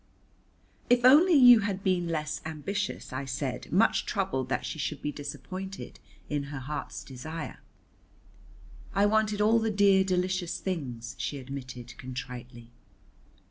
"If 0.89 1.05
only 1.05 1.33
you 1.35 1.59
had 1.59 1.83
been 1.83 2.07
less 2.07 2.41
ambitious," 2.43 3.13
I 3.13 3.25
said, 3.25 3.71
much 3.71 4.07
troubled 4.07 4.49
that 4.49 4.65
she 4.65 4.79
should 4.79 4.99
be 4.99 5.11
disappointed 5.11 5.99
in 6.27 6.45
her 6.45 6.57
heart's 6.57 7.03
desire. 7.03 7.59
"I 8.95 9.05
wanted 9.05 9.41
all 9.41 9.59
the 9.59 9.69
dear 9.69 10.03
delicious 10.03 10.57
things," 10.59 11.13
she 11.19 11.37
admitted 11.37 11.93
contritely. 11.99 12.71